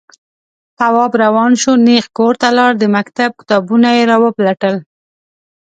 تواب 0.79 1.11
روان 1.23 1.51
شو، 1.61 1.71
نېغ 1.85 2.05
کور 2.17 2.33
ته 2.41 2.49
لاړ، 2.57 2.71
د 2.77 2.83
مکتب 2.95 3.29
کتابونه 3.39 3.89
يې 3.97 4.03
راوپلټل. 4.11 4.75